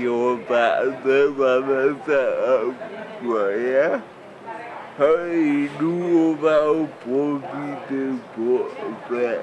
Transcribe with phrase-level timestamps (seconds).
[0.00, 2.64] Kiều bạn với bà mẹ sợ
[3.24, 3.52] của
[5.02, 8.68] Et nous, on va en profiter pour
[9.08, 9.40] faire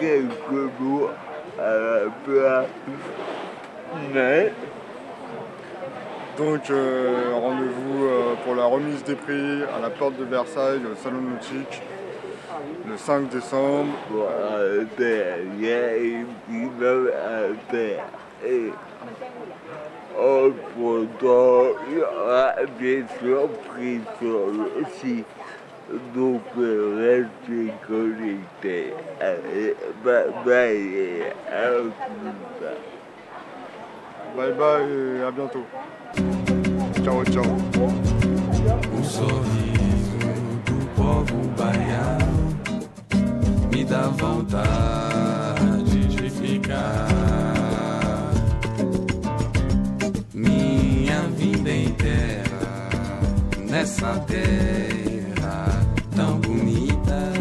[0.00, 1.08] quelques mots
[1.56, 2.66] à la place.
[4.12, 4.52] Mais
[6.36, 10.96] Donc euh, rendez-vous euh, pour la remise des prix à la porte de Versailles, au
[10.96, 11.80] salon nautique,
[12.88, 13.92] le 5 décembre.
[14.10, 14.64] voilà,
[20.74, 22.54] pourtant, il y aura
[23.20, 25.26] surprises sur le site.
[26.14, 28.92] Donc, restez connectés.
[29.20, 30.76] Allez, bye bye
[31.50, 31.90] et.
[34.36, 35.64] Bye bye et à bientôt.
[37.02, 37.44] Ciao, ciao.
[38.92, 40.18] O sorriso
[40.66, 42.58] do povo baiano
[43.72, 44.97] me dá vontade
[53.68, 55.66] nessa terra
[56.16, 57.32] tão bonita.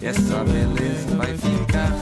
[0.00, 1.92] Essa beleza vai ficar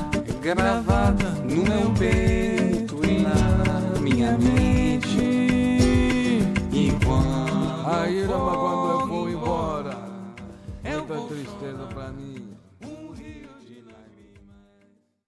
[0.40, 5.18] gravada no meu peito e na minha mente.
[6.72, 7.46] Enquanto
[7.84, 7.96] for
[8.28, 9.98] Rama, quando eu vou embora,
[10.84, 12.56] muita tristeza pra mim.